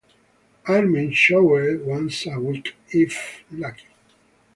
[0.67, 3.85] Airmen showered once a week, if lucky.